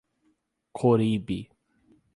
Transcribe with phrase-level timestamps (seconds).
[0.79, 1.37] Coribe